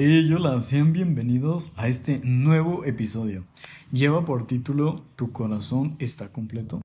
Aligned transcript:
Hey, 0.00 0.32
hola, 0.32 0.60
sean 0.60 0.92
bienvenidos 0.92 1.72
a 1.76 1.88
este 1.88 2.20
nuevo 2.22 2.84
episodio. 2.84 3.46
Lleva 3.90 4.24
por 4.24 4.46
título 4.46 5.02
Tu 5.16 5.32
corazón 5.32 5.96
está 5.98 6.30
completo. 6.30 6.80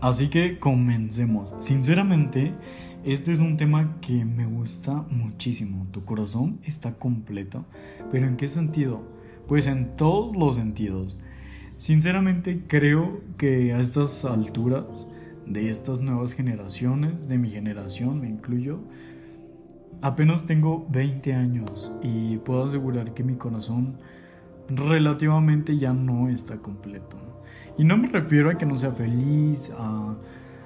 Así 0.00 0.30
que 0.30 0.58
comencemos. 0.58 1.54
Sinceramente, 1.60 2.56
este 3.04 3.30
es 3.30 3.38
un 3.38 3.56
tema 3.56 4.00
que 4.00 4.24
me 4.24 4.46
gusta 4.46 5.06
muchísimo. 5.10 5.86
Tu 5.92 6.04
corazón 6.04 6.58
está 6.64 6.98
completo. 6.98 7.66
¿Pero 8.10 8.26
en 8.26 8.36
qué 8.36 8.48
sentido? 8.48 9.00
Pues 9.46 9.68
en 9.68 9.94
todos 9.94 10.36
los 10.36 10.56
sentidos. 10.56 11.18
Sinceramente 11.78 12.64
creo 12.66 13.20
que 13.36 13.72
a 13.72 13.78
estas 13.78 14.24
alturas 14.24 15.06
de 15.46 15.70
estas 15.70 16.00
nuevas 16.00 16.32
generaciones, 16.32 17.28
de 17.28 17.38
mi 17.38 17.50
generación, 17.50 18.20
me 18.20 18.28
incluyo, 18.28 18.80
apenas 20.02 20.44
tengo 20.44 20.88
20 20.90 21.34
años 21.34 21.92
y 22.02 22.38
puedo 22.38 22.64
asegurar 22.64 23.14
que 23.14 23.22
mi 23.22 23.36
corazón 23.36 23.96
relativamente 24.68 25.78
ya 25.78 25.92
no 25.92 26.28
está 26.28 26.58
completo. 26.58 27.16
Y 27.78 27.84
no 27.84 27.96
me 27.96 28.08
refiero 28.08 28.50
a 28.50 28.58
que 28.58 28.66
no 28.66 28.76
sea 28.76 28.90
feliz, 28.90 29.70
a, 29.78 30.16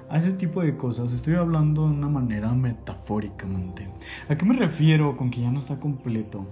a 0.09 0.17
ese 0.17 0.33
tipo 0.33 0.63
de 0.63 0.75
cosas, 0.77 1.13
estoy 1.13 1.35
hablando 1.35 1.87
de 1.87 1.93
una 1.93 2.09
manera 2.09 2.55
metafóricamente. 2.55 3.87
¿A 4.29 4.35
qué 4.35 4.45
me 4.45 4.55
refiero 4.55 5.15
con 5.15 5.29
que 5.29 5.41
ya 5.41 5.51
no 5.51 5.59
está 5.59 5.79
completo? 5.79 6.47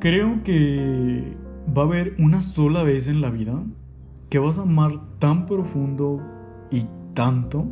Creo 0.00 0.42
que 0.42 1.36
va 1.76 1.82
a 1.82 1.84
haber 1.86 2.14
una 2.18 2.42
sola 2.42 2.82
vez 2.82 3.08
en 3.08 3.20
la 3.20 3.30
vida 3.30 3.62
que 4.30 4.38
vas 4.38 4.58
a 4.58 4.62
amar 4.62 5.18
tan 5.18 5.46
profundo 5.46 6.20
y 6.70 6.84
tanto 7.14 7.66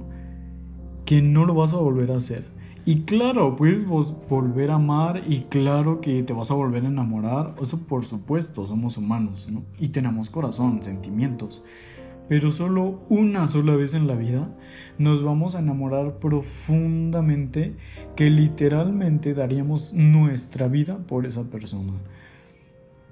que 1.05 1.23
no 1.23 1.45
lo 1.45 1.55
vas 1.55 1.73
a 1.73 1.77
volver 1.77 2.11
a 2.11 2.17
hacer. 2.17 2.45
Y 2.85 3.01
claro, 3.03 3.57
puedes 3.57 3.85
volver 3.87 4.71
a 4.71 4.75
amar 4.75 5.23
y 5.27 5.41
claro 5.43 6.01
que 6.01 6.23
te 6.23 6.33
vas 6.33 6.51
a 6.51 6.55
volver 6.55 6.85
a 6.85 6.89
enamorar. 6.89 7.55
Eso 7.61 7.85
por 7.87 8.05
supuesto, 8.05 8.65
somos 8.65 8.97
humanos, 8.97 9.49
¿no? 9.51 9.65
Y 9.79 9.89
tenemos 9.89 10.31
corazón, 10.31 10.83
sentimientos. 10.83 11.65
Pero 12.29 12.53
solo 12.53 13.01
una 13.09 13.47
sola 13.47 13.77
vez 13.77 13.95
en 13.95 14.07
la 14.07 14.15
vida 14.15 14.57
nos 14.99 15.23
vamos 15.23 15.55
a 15.55 15.61
enamorar 15.61 16.19
profundamente 16.19 17.77
que 18.17 18.31
literalmente 18.31 19.35
daríamos 19.35 19.93
nuestra 19.93 20.69
vida 20.69 20.99
por 21.07 21.27
esa 21.27 21.45
persona 21.45 21.93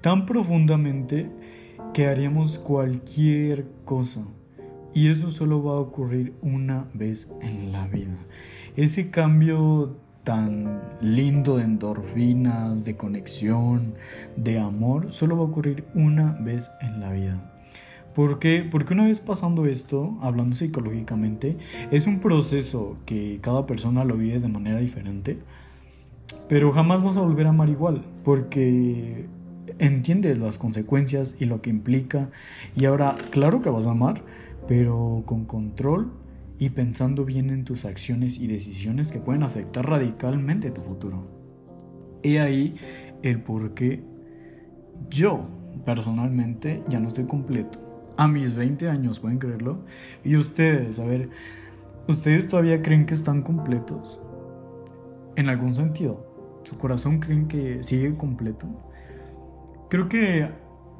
tan 0.05 0.27
profundamente 0.27 1.31
que 1.91 2.05
haríamos 2.05 2.59
cualquier 2.59 3.65
cosa. 3.85 4.21
Y 4.93 5.09
eso 5.09 5.31
solo 5.31 5.63
va 5.63 5.71
a 5.71 5.79
ocurrir 5.79 6.35
una 6.43 6.87
vez 6.93 7.27
en 7.41 7.71
la 7.71 7.87
vida. 7.87 8.15
Ese 8.75 9.09
cambio 9.09 9.97
tan 10.23 10.79
lindo 11.01 11.57
de 11.57 11.63
endorfinas, 11.63 12.85
de 12.85 12.95
conexión, 12.95 13.95
de 14.35 14.59
amor, 14.59 15.11
solo 15.11 15.37
va 15.37 15.41
a 15.41 15.47
ocurrir 15.47 15.85
una 15.95 16.33
vez 16.33 16.69
en 16.81 16.99
la 16.99 17.11
vida. 17.11 17.51
¿Por 18.13 18.37
qué? 18.37 18.63
Porque 18.69 18.93
una 18.93 19.05
vez 19.05 19.19
pasando 19.19 19.65
esto, 19.65 20.19
hablando 20.21 20.55
psicológicamente, 20.55 21.57
es 21.89 22.05
un 22.05 22.19
proceso 22.19 22.95
que 23.07 23.39
cada 23.41 23.65
persona 23.65 24.05
lo 24.05 24.17
vive 24.17 24.39
de 24.39 24.49
manera 24.49 24.77
diferente, 24.77 25.39
pero 26.47 26.71
jamás 26.71 27.01
vas 27.01 27.17
a 27.17 27.21
volver 27.21 27.47
a 27.47 27.49
amar 27.49 27.69
igual, 27.69 28.05
porque 28.23 29.33
entiendes 29.79 30.37
las 30.37 30.57
consecuencias 30.57 31.35
y 31.39 31.45
lo 31.45 31.61
que 31.61 31.69
implica. 31.69 32.29
Y 32.75 32.85
ahora, 32.85 33.15
claro 33.31 33.61
que 33.61 33.69
vas 33.69 33.87
a 33.87 33.91
amar, 33.91 34.23
pero 34.67 35.23
con 35.25 35.45
control 35.45 36.11
y 36.57 36.69
pensando 36.69 37.25
bien 37.25 37.49
en 37.49 37.65
tus 37.65 37.85
acciones 37.85 38.39
y 38.39 38.47
decisiones 38.47 39.11
que 39.11 39.19
pueden 39.19 39.43
afectar 39.43 39.87
radicalmente 39.87 40.71
tu 40.71 40.81
futuro. 40.81 41.27
He 42.23 42.39
ahí 42.39 42.75
el 43.23 43.41
por 43.41 43.73
qué 43.73 44.03
yo 45.09 45.47
personalmente 45.85 46.83
ya 46.87 46.99
no 46.99 47.07
estoy 47.07 47.25
completo. 47.25 47.79
A 48.17 48.27
mis 48.27 48.55
20 48.55 48.89
años, 48.89 49.19
pueden 49.19 49.39
creerlo. 49.39 49.83
Y 50.23 50.37
ustedes, 50.37 50.99
a 50.99 51.05
ver, 51.05 51.29
¿ustedes 52.07 52.47
todavía 52.47 52.81
creen 52.81 53.05
que 53.05 53.13
están 53.13 53.41
completos? 53.41 54.21
En 55.35 55.49
algún 55.49 55.75
sentido. 55.75 56.61
¿Su 56.63 56.77
corazón 56.77 57.19
creen 57.19 57.47
que 57.47 57.83
sigue 57.83 58.15
completo? 58.15 58.67
Creo 59.89 60.09
que 60.09 60.49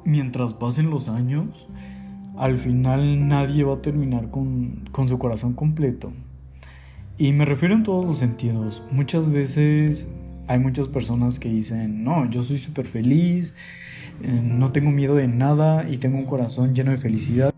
mientras 0.04 0.54
pasen 0.54 0.90
los 0.90 1.08
años, 1.08 1.68
al 2.36 2.56
final 2.56 3.28
nadie 3.28 3.64
va 3.64 3.74
a 3.74 3.82
terminar 3.82 4.30
con, 4.30 4.84
su 5.06 5.18
corazón 5.18 5.54
completo. 5.54 6.12
Y 7.18 7.32
me 7.32 7.44
refiero 7.44 7.74
en 7.74 7.82
todos 7.82 8.04
los 8.04 8.18
sentidos. 8.18 8.82
Muchas 8.90 9.30
veces 9.30 10.12
hay 10.46 10.58
muchas 10.60 10.88
personas 10.88 11.38
que 11.38 11.48
dicen, 11.48 12.04
no, 12.04 12.30
yo 12.30 12.42
soy 12.42 12.58
súper 12.58 12.86
feliz, 12.86 13.54
eh, 14.22 14.40
no 14.42 14.70
tengo 14.70 14.90
miedo 14.90 15.16
de 15.16 15.26
nada 15.26 15.88
y 15.88 15.98
tengo 15.98 16.18
un 16.18 16.26
corazón 16.26 16.74
lleno 16.74 16.92
de 16.92 16.98
felicidad. 16.98 17.55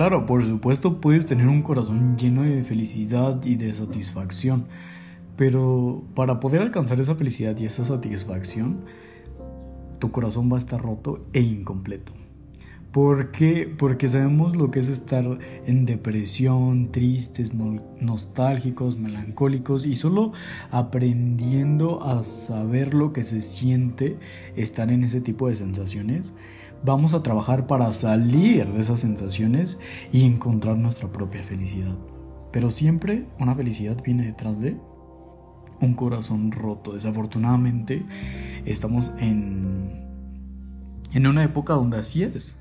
Claro, 0.00 0.24
por 0.24 0.42
supuesto 0.42 0.98
puedes 0.98 1.26
tener 1.26 1.46
un 1.46 1.60
corazón 1.60 2.16
lleno 2.16 2.40
de 2.40 2.62
felicidad 2.62 3.38
y 3.44 3.56
de 3.56 3.70
satisfacción, 3.70 4.64
pero 5.36 6.02
para 6.14 6.40
poder 6.40 6.62
alcanzar 6.62 6.98
esa 6.98 7.16
felicidad 7.16 7.54
y 7.58 7.66
esa 7.66 7.84
satisfacción, 7.84 8.80
tu 9.98 10.10
corazón 10.10 10.50
va 10.50 10.54
a 10.54 10.58
estar 10.58 10.80
roto 10.80 11.26
e 11.34 11.40
incompleto. 11.40 12.14
¿Por 12.92 13.30
qué? 13.30 13.72
Porque 13.78 14.08
sabemos 14.08 14.56
lo 14.56 14.72
que 14.72 14.80
es 14.80 14.88
estar 14.88 15.24
en 15.64 15.86
depresión, 15.86 16.90
tristes, 16.90 17.54
nostálgicos, 17.54 18.98
melancólicos 18.98 19.86
y 19.86 19.94
solo 19.94 20.32
aprendiendo 20.72 22.02
a 22.02 22.24
saber 22.24 22.94
lo 22.94 23.12
que 23.12 23.22
se 23.22 23.42
siente 23.42 24.18
estar 24.56 24.90
en 24.90 25.04
ese 25.04 25.20
tipo 25.20 25.48
de 25.48 25.54
sensaciones, 25.54 26.34
vamos 26.84 27.14
a 27.14 27.22
trabajar 27.22 27.68
para 27.68 27.92
salir 27.92 28.66
de 28.66 28.80
esas 28.80 29.00
sensaciones 29.00 29.78
y 30.10 30.24
encontrar 30.24 30.76
nuestra 30.76 31.12
propia 31.12 31.44
felicidad. 31.44 31.96
Pero 32.50 32.72
siempre 32.72 33.28
una 33.38 33.54
felicidad 33.54 34.02
viene 34.02 34.24
detrás 34.24 34.60
de 34.60 34.80
un 35.80 35.94
corazón 35.94 36.50
roto. 36.50 36.94
Desafortunadamente 36.94 38.04
estamos 38.64 39.12
en, 39.18 40.08
en 41.12 41.26
una 41.28 41.44
época 41.44 41.74
donde 41.74 41.98
así 41.98 42.24
es. 42.24 42.59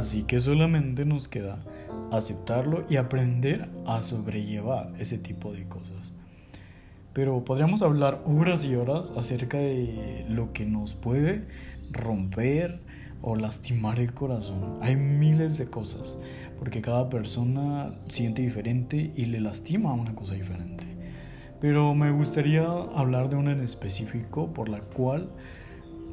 Así 0.00 0.22
que 0.22 0.40
solamente 0.40 1.04
nos 1.04 1.28
queda 1.28 1.62
aceptarlo 2.10 2.86
y 2.88 2.96
aprender 2.96 3.68
a 3.86 4.00
sobrellevar 4.00 4.94
ese 4.98 5.18
tipo 5.18 5.52
de 5.52 5.68
cosas. 5.68 6.14
Pero 7.12 7.44
podríamos 7.44 7.82
hablar 7.82 8.22
horas 8.24 8.64
y 8.64 8.76
horas 8.76 9.12
acerca 9.14 9.58
de 9.58 10.24
lo 10.26 10.54
que 10.54 10.64
nos 10.64 10.94
puede 10.94 11.46
romper 11.90 12.80
o 13.20 13.36
lastimar 13.36 14.00
el 14.00 14.14
corazón. 14.14 14.78
Hay 14.80 14.96
miles 14.96 15.58
de 15.58 15.66
cosas, 15.66 16.18
porque 16.58 16.80
cada 16.80 17.10
persona 17.10 17.92
siente 18.08 18.40
diferente 18.40 19.12
y 19.14 19.26
le 19.26 19.38
lastima 19.38 19.92
una 19.92 20.14
cosa 20.14 20.32
diferente. 20.32 20.84
Pero 21.60 21.94
me 21.94 22.10
gustaría 22.10 22.64
hablar 22.64 23.28
de 23.28 23.36
una 23.36 23.52
en 23.52 23.60
específico 23.60 24.50
por 24.54 24.70
la 24.70 24.80
cual 24.80 25.28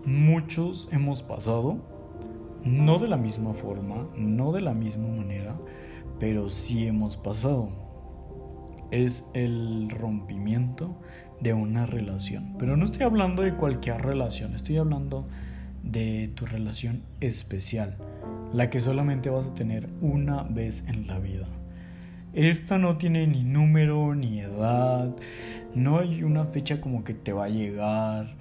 muchos 0.05 0.89
hemos 0.91 1.23
pasado, 1.23 1.95
no 2.63 2.99
de 2.99 3.07
la 3.07 3.17
misma 3.17 3.53
forma, 3.53 4.07
no 4.17 4.51
de 4.51 4.61
la 4.61 4.73
misma 4.73 5.07
manera, 5.07 5.57
pero 6.19 6.49
sí 6.49 6.87
hemos 6.87 7.17
pasado. 7.17 7.69
Es 8.91 9.25
el 9.33 9.89
rompimiento 9.89 10.95
de 11.39 11.53
una 11.53 11.85
relación. 11.85 12.55
Pero 12.57 12.77
no 12.77 12.85
estoy 12.85 13.03
hablando 13.03 13.41
de 13.43 13.55
cualquier 13.55 14.01
relación, 14.01 14.53
estoy 14.53 14.77
hablando 14.77 15.27
de 15.83 16.29
tu 16.29 16.45
relación 16.45 17.03
especial, 17.21 17.97
la 18.53 18.69
que 18.69 18.79
solamente 18.79 19.29
vas 19.29 19.47
a 19.47 19.53
tener 19.53 19.89
una 20.01 20.43
vez 20.43 20.83
en 20.87 21.07
la 21.07 21.19
vida. 21.19 21.47
Esta 22.33 22.77
no 22.77 22.97
tiene 22.97 23.25
ni 23.25 23.43
número 23.43 24.13
ni 24.13 24.39
edad, 24.39 25.15
no 25.73 25.99
hay 25.99 26.23
una 26.23 26.45
fecha 26.45 26.81
como 26.81 27.03
que 27.03 27.13
te 27.13 27.33
va 27.33 27.45
a 27.45 27.49
llegar, 27.49 28.35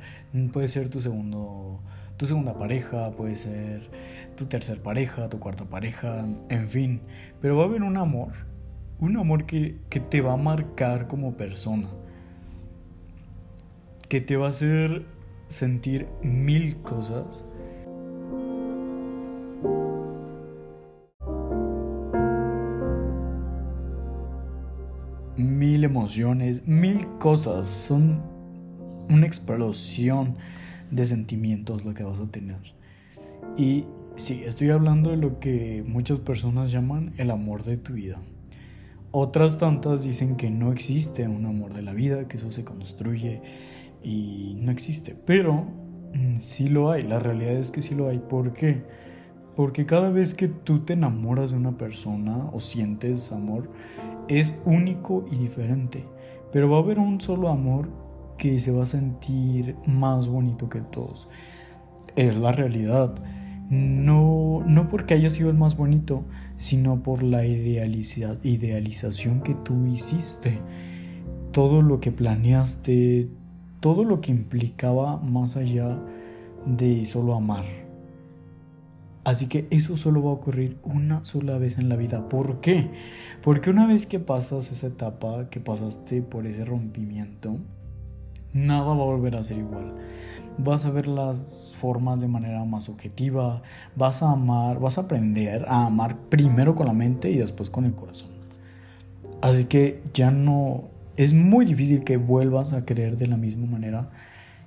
puede 0.53 0.69
ser 0.69 0.89
tu 0.89 1.01
segundo 1.01 1.81
tu 2.17 2.27
segunda 2.27 2.55
pareja, 2.55 3.11
puede 3.13 3.37
ser 3.37 3.91
tu 4.37 4.47
tercer 4.47 4.83
pareja, 4.83 5.29
tu 5.29 5.39
cuarta 5.39 5.65
pareja, 5.65 6.25
en 6.49 6.69
fin. 6.71 7.01
Pero 7.41 7.57
va 7.57 7.65
a 7.65 7.67
haber 7.67 7.83
un 7.83 7.97
amor, 7.97 8.33
un 8.99 9.17
amor 9.17 9.47
que, 9.47 9.79
que 9.91 10.01
te 10.01 10.21
va 10.21 10.33
a 10.33 10.37
marcar 10.37 11.09
como 11.09 11.37
persona, 11.37 11.89
que 14.09 14.21
te 14.21 14.37
va 14.37 14.47
a 14.47 14.51
hacer 14.51 15.07
sentir 15.49 16.09
mil 16.23 16.77
cosas. 16.83 17.45
mil 25.39 25.85
emociones, 25.85 26.67
mil 26.67 27.07
cosas. 27.19 27.69
Son 27.69 28.23
una 29.09 29.27
explosión 29.27 30.37
de 30.91 31.05
sentimientos 31.05 31.85
lo 31.85 31.95
que 31.95 32.05
vas 32.05 32.21
a 32.21 32.27
tener. 32.27 32.61
Y 33.57 33.85
sí, 34.17 34.43
estoy 34.45 34.71
hablando 34.71 35.11
de 35.11 35.17
lo 35.17 35.39
que 35.41 35.85
muchas 35.87 36.19
personas 36.19 36.73
llaman 36.73 37.13
el 37.17 37.31
amor 37.31 37.65
de 37.65 37.77
tu 37.77 37.95
vida. 37.95 38.21
Otras 39.13 39.59
tantas 39.59 40.03
dicen 40.03 40.37
que 40.37 40.51
no 40.51 40.73
existe 40.73 41.27
un 41.27 41.47
amor 41.47 41.73
de 41.73 41.83
la 41.83 41.93
vida, 41.93 42.29
que 42.29 42.37
eso 42.37 42.53
se 42.53 42.65
construye 42.65 43.41
y 44.03 44.57
no 44.61 44.71
existe. 44.71 45.15
Pero 45.15 45.65
mm, 46.15 46.37
sí 46.37 46.69
lo 46.69 46.91
hay, 46.91 47.03
la 47.03 47.19
realidad 47.19 47.55
es 47.55 47.71
que 47.71 47.83
sí 47.83 47.95
lo 47.95 48.09
hay. 48.09 48.19
¿Por 48.19 48.53
qué? 48.53 48.85
Porque 49.55 49.87
cada 49.87 50.11
vez 50.11 50.35
que 50.35 50.49
tú 50.49 50.81
te 50.81 50.93
enamoras 50.93 51.53
de 51.53 51.57
una 51.57 51.79
persona 51.79 52.51
o 52.53 52.61
sientes 52.61 53.33
amor, 53.33 53.71
es 54.29 54.55
único 54.67 55.25
y 55.33 55.37
diferente. 55.37 56.05
Pero 56.53 56.69
va 56.69 56.77
a 56.77 56.81
haber 56.81 56.99
un 56.99 57.21
solo 57.21 57.49
amor 57.49 57.89
que 58.37 58.61
se 58.61 58.73
va 58.73 58.85
a 58.85 58.87
sentir 58.87 59.77
más 59.87 60.29
bonito 60.29 60.69
que 60.69 60.81
todos. 60.81 61.29
Es 62.17 62.37
la 62.37 62.53
realidad. 62.53 63.15
No, 63.69 64.63
no 64.67 64.89
porque 64.89 65.15
haya 65.15 65.31
sido 65.31 65.51
el 65.51 65.57
más 65.57 65.77
bonito, 65.77 66.25
sino 66.57 67.03
por 67.03 67.23
la 67.23 67.45
idealización 67.45 69.41
que 69.41 69.55
tú 69.55 69.87
hiciste. 69.87 70.61
Todo 71.53 71.83
lo 71.83 72.01
que 72.01 72.13
planeaste, 72.13 73.29
todo 73.81 74.05
lo 74.05 74.21
que 74.21 74.31
implicaba 74.31 75.17
más 75.19 75.57
allá 75.57 75.99
de 76.67 77.05
solo 77.05 77.35
amar. 77.35 77.65
Así 79.27 79.49
que 79.49 79.67
eso 79.71 79.97
solo 79.97 80.23
va 80.23 80.31
a 80.31 80.35
ocurrir 80.35 80.79
una 80.85 81.25
sola 81.25 81.59
vez 81.59 81.79
en 81.79 81.89
la 81.89 81.97
vida. 81.97 82.29
¿Por 82.29 82.61
qué? 82.61 82.93
Porque 83.43 83.71
una 83.71 83.85
vez 83.85 84.07
que 84.07 84.21
pasas 84.21 84.71
esa 84.71 84.87
etapa, 84.87 85.51
que 85.51 85.59
pasaste 85.59 86.23
por 86.23 86.47
ese 86.47 86.65
rompimiento, 86.65 87.59
nada 88.57 88.85
va 88.85 88.93
a 88.93 89.07
volver 89.07 89.37
a 89.37 89.43
ser 89.43 89.59
igual. 89.59 89.95
Vas 90.59 90.85
a 90.87 90.91
ver 90.91 91.07
las 91.07 91.75
formas 91.77 92.21
de 92.21 92.29
manera 92.29 92.65
más 92.65 92.89
objetiva, 92.89 93.63
vas 93.95 94.23
a 94.23 94.31
amar, 94.31 94.79
vas 94.81 94.97
a 94.97 95.03
aprender 95.03 95.67
a 95.69 95.87
amar 95.87 96.17
primero 96.31 96.75
con 96.75 96.87
la 96.87 96.95
mente 96.95 97.31
y 97.31 97.37
después 97.37 97.69
con 97.69 97.85
el 97.85 97.95
corazón. 97.95 98.31
Así 99.43 99.65
que 99.65 100.03
ya 100.15 100.31
no, 100.31 100.85
es 101.17 101.35
muy 101.35 101.67
difícil 101.67 102.05
que 102.05 102.17
vuelvas 102.17 102.73
a 102.73 102.85
creer 102.85 103.17
de 103.17 103.27
la 103.27 103.37
misma 103.37 103.67
manera 103.67 104.11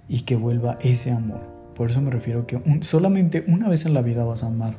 y 0.07 0.21
que 0.21 0.35
vuelva 0.35 0.77
ese 0.81 1.11
amor. 1.11 1.41
Por 1.75 1.89
eso 1.89 2.01
me 2.01 2.11
refiero 2.11 2.45
que 2.45 2.61
solamente 2.81 3.45
una 3.47 3.67
vez 3.67 3.85
en 3.85 3.93
la 3.93 4.01
vida 4.01 4.25
vas 4.25 4.43
a 4.43 4.47
amar 4.47 4.77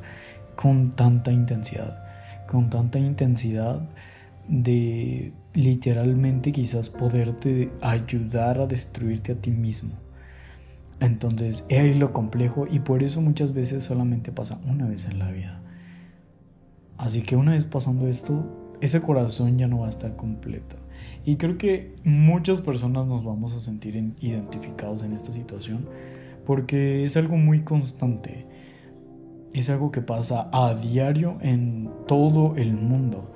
con 0.55 0.91
tanta 0.91 1.31
intensidad, 1.31 2.03
con 2.47 2.69
tanta 2.69 2.99
intensidad 2.99 3.81
de 4.47 5.33
literalmente 5.53 6.51
quizás 6.51 6.89
poderte 6.89 7.71
ayudar 7.81 8.59
a 8.59 8.67
destruirte 8.67 9.33
a 9.33 9.35
ti 9.35 9.51
mismo. 9.51 9.91
Entonces, 10.99 11.65
es 11.69 11.97
lo 11.97 12.13
complejo 12.13 12.67
y 12.69 12.79
por 12.79 13.03
eso 13.03 13.21
muchas 13.21 13.53
veces 13.53 13.83
solamente 13.83 14.31
pasa 14.31 14.61
una 14.67 14.87
vez 14.87 15.05
en 15.05 15.19
la 15.19 15.31
vida. 15.31 15.61
Así 16.97 17.23
que 17.23 17.35
una 17.35 17.53
vez 17.53 17.65
pasando 17.65 18.07
esto, 18.07 18.77
ese 18.81 18.99
corazón 18.99 19.57
ya 19.57 19.67
no 19.67 19.79
va 19.79 19.87
a 19.87 19.89
estar 19.89 20.15
completo. 20.15 20.75
Y 21.25 21.35
creo 21.37 21.57
que 21.57 21.95
muchas 22.03 22.61
personas 22.61 23.07
nos 23.07 23.23
vamos 23.23 23.55
a 23.55 23.59
sentir 23.59 23.95
identificados 24.21 25.03
en 25.03 25.13
esta 25.13 25.31
situación 25.31 25.87
porque 26.45 27.03
es 27.03 27.17
algo 27.17 27.37
muy 27.37 27.61
constante. 27.61 28.45
Es 29.53 29.69
algo 29.69 29.91
que 29.91 30.01
pasa 30.01 30.49
a 30.53 30.75
diario 30.75 31.37
en 31.41 31.89
todo 32.07 32.55
el 32.55 32.73
mundo 32.73 33.33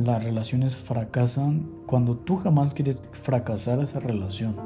las 0.00 0.24
relaciones 0.24 0.76
fracasan 0.76 1.68
cuando 1.86 2.16
tú 2.16 2.36
jamás 2.36 2.72
quieres 2.72 3.02
fracasar 3.12 3.80
esa 3.80 4.00
relación, 4.00 4.56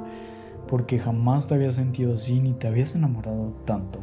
porque 0.69 0.99
jamás 0.99 1.49
te 1.49 1.55
habías 1.55 1.75
sentido 1.75 2.15
así 2.15 2.41
ni 2.41 2.53
te 2.53 2.69
habías 2.69 2.95
enamorado 2.95 3.53
tanto. 3.65 4.01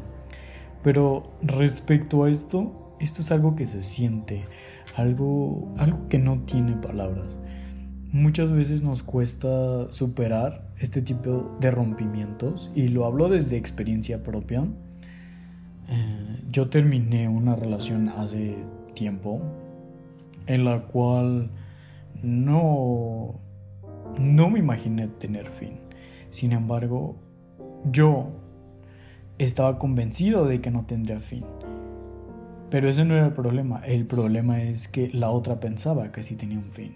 Pero 0.84 1.32
respecto 1.42 2.26
a 2.26 2.30
esto, 2.30 2.96
esto 3.00 3.22
es 3.22 3.32
algo 3.32 3.56
que 3.56 3.66
se 3.66 3.82
siente, 3.82 4.44
algo, 4.96 5.74
algo 5.78 6.08
que 6.10 6.18
no 6.18 6.42
tiene 6.42 6.76
palabras. 6.76 7.40
Muchas 8.12 8.52
veces 8.52 8.84
nos 8.84 9.04
cuesta 9.04 9.90
superar 9.90 10.70
este 10.80 11.02
tipo 11.02 11.56
de 11.62 11.72
rompimientos 11.72 12.72
y 12.76 12.90
lo 12.90 13.06
hablo 13.06 13.30
desde 13.30 13.56
experiencia 13.56 14.22
propia. 14.22 14.68
Eh, 15.88 16.44
yo 16.52 16.70
terminé 16.70 17.30
una 17.30 17.56
relación 17.56 18.10
hace 18.10 18.58
tiempo, 18.96 19.42
en 20.48 20.66
la 20.66 20.84
cual 20.84 21.50
no, 22.22 23.40
no 24.20 24.50
me 24.50 24.60
imaginé 24.60 25.08
tener 25.08 25.48
fin. 25.48 25.80
Sin 26.30 26.52
embargo, 26.52 27.16
yo 27.92 28.30
estaba 29.38 29.80
convencido 29.80 30.46
de 30.46 30.62
que 30.62 30.72
no 30.72 30.86
tendría 30.86 31.20
fin. 31.20 31.46
Pero 32.70 32.88
ese 32.88 33.04
no 33.04 33.16
era 33.16 33.28
el 33.28 33.34
problema. 33.34 33.82
El 33.86 34.06
problema 34.06 34.62
es 34.62 34.88
que 34.88 35.10
la 35.10 35.30
otra 35.30 35.60
pensaba 35.60 36.12
que 36.12 36.24
sí 36.24 36.36
tenía 36.36 36.58
un 36.58 36.72
fin. 36.72 36.96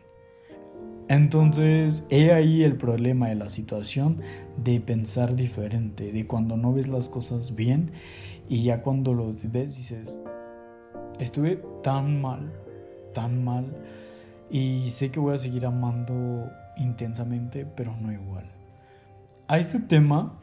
Entonces, 1.08 2.06
he 2.10 2.32
ahí 2.32 2.64
el 2.64 2.78
problema 2.78 3.28
de 3.28 3.36
la 3.36 3.50
situación 3.50 4.22
de 4.58 4.80
pensar 4.80 5.36
diferente, 5.36 6.12
de 6.12 6.26
cuando 6.26 6.58
no 6.58 6.74
ves 6.74 6.88
las 6.88 7.10
cosas 7.10 7.56
bien 7.56 7.92
y 8.50 8.64
ya 8.64 8.82
cuando 8.82 9.14
lo 9.14 9.36
ves 9.44 9.76
dices, 9.76 10.22
estuve 11.20 11.62
tan 11.84 12.22
mal 12.22 12.52
tan 13.16 13.44
mal 13.44 13.66
y 14.52 14.92
sé 14.92 15.10
que 15.10 15.20
voy 15.20 15.34
a 15.34 15.40
seguir 15.40 15.66
amando 15.66 16.52
intensamente, 16.78 17.66
pero 17.66 17.96
no 18.00 18.12
igual. 18.12 18.46
A 19.48 19.58
este 19.58 19.80
tema 19.80 20.34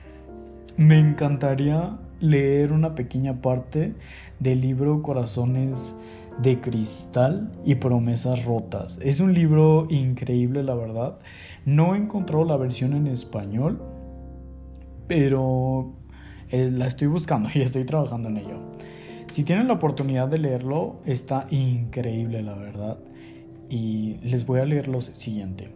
me 0.76 0.98
encantaría 0.98 1.96
leer 2.18 2.72
una 2.72 2.94
pequeña 2.94 3.40
parte 3.40 3.94
del 4.40 4.60
libro 4.60 5.02
Corazones 5.02 5.96
de 6.40 6.60
Cristal 6.60 7.52
y 7.64 7.76
Promesas 7.76 8.44
Rotas. 8.44 8.98
Es 9.02 9.20
un 9.20 9.34
libro 9.34 9.86
increíble, 9.90 10.62
la 10.62 10.74
verdad. 10.74 11.18
No 11.64 11.94
he 11.94 11.98
encontrado 11.98 12.44
la 12.44 12.56
versión 12.56 12.94
en 12.94 13.06
español, 13.06 13.82
pero 15.06 15.92
eh, 16.48 16.70
la 16.72 16.86
estoy 16.86 17.08
buscando 17.08 17.48
y 17.54 17.60
estoy 17.60 17.84
trabajando 17.84 18.28
en 18.28 18.38
ello. 18.38 18.58
Si 19.32 19.44
tienen 19.44 19.66
la 19.66 19.72
oportunidad 19.72 20.28
de 20.28 20.36
leerlo, 20.36 20.96
está 21.06 21.46
increíble 21.48 22.42
la 22.42 22.54
verdad. 22.54 22.98
Y 23.70 24.18
les 24.22 24.44
voy 24.44 24.60
a 24.60 24.66
leer 24.66 24.88
lo 24.88 25.00
siguiente. 25.00 25.70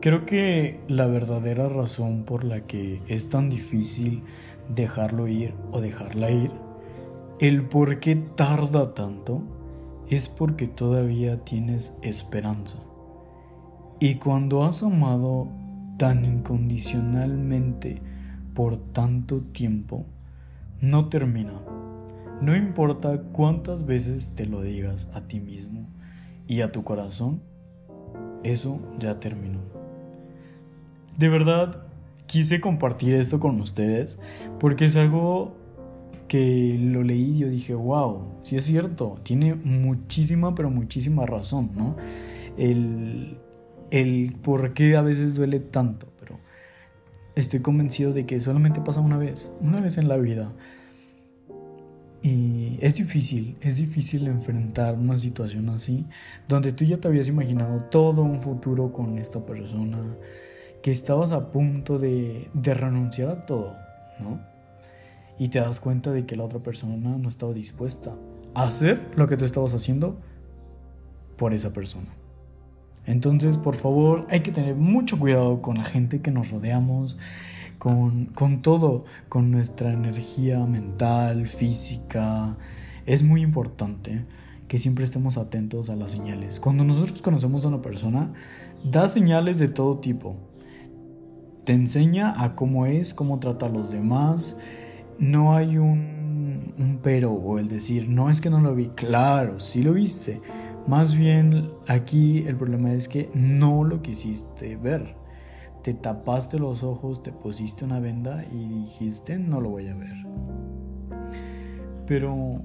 Creo 0.00 0.24
que 0.24 0.80
la 0.88 1.06
verdadera 1.06 1.68
razón 1.68 2.24
por 2.24 2.42
la 2.42 2.62
que 2.62 3.02
es 3.06 3.28
tan 3.28 3.50
difícil 3.50 4.22
dejarlo 4.74 5.28
ir 5.28 5.52
o 5.72 5.82
dejarla 5.82 6.30
ir, 6.30 6.52
el 7.38 7.68
por 7.68 8.00
qué 8.00 8.16
tarda 8.16 8.94
tanto, 8.94 9.42
es 10.08 10.30
porque 10.30 10.66
todavía 10.66 11.44
tienes 11.44 11.94
esperanza. 12.00 12.78
Y 14.00 14.14
cuando 14.14 14.64
has 14.64 14.82
amado 14.82 15.48
tan 15.98 16.24
incondicionalmente 16.24 18.00
por 18.54 18.78
tanto 18.78 19.42
tiempo, 19.42 20.06
no 20.80 21.10
termina 21.10 21.60
no 22.40 22.56
importa 22.56 23.22
cuántas 23.32 23.84
veces 23.84 24.34
te 24.34 24.46
lo 24.46 24.62
digas 24.62 25.08
a 25.12 25.26
ti 25.26 25.40
mismo 25.40 25.88
y 26.46 26.62
a 26.62 26.72
tu 26.72 26.84
corazón, 26.84 27.42
eso 28.42 28.80
ya 28.98 29.20
terminó. 29.20 29.60
De 31.18 31.28
verdad, 31.28 31.86
quise 32.26 32.60
compartir 32.60 33.14
esto 33.14 33.40
con 33.40 33.60
ustedes 33.60 34.18
porque 34.58 34.86
es 34.86 34.96
algo 34.96 35.56
que 36.28 36.78
lo 36.80 37.02
leí 37.02 37.34
y 37.34 37.38
yo 37.38 37.48
dije, 37.48 37.74
wow, 37.74 38.38
sí 38.42 38.56
es 38.56 38.64
cierto, 38.64 39.18
tiene 39.22 39.56
muchísima, 39.56 40.54
pero 40.54 40.70
muchísima 40.70 41.26
razón, 41.26 41.70
¿no? 41.76 41.96
El, 42.56 43.36
el 43.90 44.36
por 44.40 44.72
qué 44.72 44.96
a 44.96 45.02
veces 45.02 45.34
duele 45.34 45.58
tanto, 45.58 46.06
pero 46.20 46.36
estoy 47.34 47.60
convencido 47.60 48.12
de 48.12 48.26
que 48.26 48.38
solamente 48.38 48.80
pasa 48.80 49.00
una 49.00 49.18
vez, 49.18 49.52
una 49.60 49.80
vez 49.80 49.98
en 49.98 50.08
la 50.08 50.16
vida. 50.18 50.52
Y 52.22 52.78
es 52.82 52.96
difícil, 52.96 53.56
es 53.62 53.76
difícil 53.76 54.26
enfrentar 54.26 54.98
una 54.98 55.16
situación 55.16 55.70
así, 55.70 56.06
donde 56.48 56.72
tú 56.72 56.84
ya 56.84 56.98
te 56.98 57.08
habías 57.08 57.28
imaginado 57.28 57.84
todo 57.84 58.22
un 58.22 58.40
futuro 58.40 58.92
con 58.92 59.18
esta 59.18 59.44
persona, 59.44 59.98
que 60.82 60.90
estabas 60.90 61.32
a 61.32 61.50
punto 61.50 61.98
de, 61.98 62.50
de 62.52 62.74
renunciar 62.74 63.28
a 63.28 63.40
todo, 63.40 63.74
¿no? 64.18 64.40
Y 65.38 65.48
te 65.48 65.60
das 65.60 65.80
cuenta 65.80 66.10
de 66.12 66.26
que 66.26 66.36
la 66.36 66.44
otra 66.44 66.58
persona 66.58 67.16
no 67.16 67.28
estaba 67.28 67.54
dispuesta 67.54 68.14
a 68.54 68.64
hacer 68.64 69.10
lo 69.16 69.26
que 69.26 69.38
tú 69.38 69.46
estabas 69.46 69.72
haciendo 69.72 70.20
por 71.36 71.54
esa 71.54 71.72
persona. 71.72 72.08
Entonces, 73.06 73.56
por 73.56 73.74
favor, 73.74 74.26
hay 74.28 74.40
que 74.40 74.52
tener 74.52 74.76
mucho 74.76 75.18
cuidado 75.18 75.62
con 75.62 75.78
la 75.78 75.84
gente 75.84 76.20
que 76.20 76.30
nos 76.30 76.50
rodeamos, 76.50 77.16
con, 77.80 78.60
todo, 78.60 79.06
con 79.30 79.50
nuestra 79.50 79.90
energía 79.90 80.64
mental, 80.66 81.46
física. 81.46 82.58
Es 83.06 83.22
muy 83.22 83.40
importante 83.40 84.26
que 84.68 84.78
siempre 84.78 85.04
estemos 85.04 85.38
atentos 85.38 85.88
a 85.88 85.96
las 85.96 86.12
señales. 86.12 86.60
Cuando 86.60 86.84
nosotros 86.84 87.22
conocemos 87.22 87.64
a 87.64 87.68
una 87.68 87.80
persona, 87.80 88.32
da 88.84 89.08
señales 89.08 89.58
de 89.58 89.68
todo 89.68 89.98
tipo. 89.98 90.36
Te 91.64 91.72
enseña 91.72 92.44
a 92.44 92.54
cómo 92.54 92.84
es, 92.84 93.14
cómo 93.14 93.38
trata 93.38 93.66
a 93.66 93.70
los 93.70 93.90
demás. 93.90 94.58
No 95.18 95.56
hay 95.56 95.78
un, 95.78 96.74
un 96.78 97.00
pero 97.02 97.32
o 97.32 97.58
el 97.58 97.68
decir, 97.68 98.10
no 98.10 98.28
es 98.28 98.42
que 98.42 98.50
no 98.50 98.60
lo 98.60 98.74
vi. 98.74 98.88
Claro, 98.88 99.58
sí 99.58 99.82
lo 99.82 99.94
viste. 99.94 100.42
Más 100.86 101.14
bien 101.14 101.70
aquí 101.88 102.44
el 102.46 102.56
problema 102.56 102.92
es 102.92 103.08
que 103.08 103.30
no 103.32 103.84
lo 103.84 104.02
quisiste 104.02 104.76
ver. 104.76 105.19
Te 105.82 105.94
tapaste 105.94 106.58
los 106.58 106.82
ojos, 106.82 107.22
te 107.22 107.32
pusiste 107.32 107.84
una 107.84 108.00
venda 108.00 108.44
y 108.52 108.68
dijiste, 108.68 109.38
no 109.38 109.60
lo 109.60 109.70
voy 109.70 109.88
a 109.88 109.96
ver. 109.96 110.14
Pero 112.06 112.62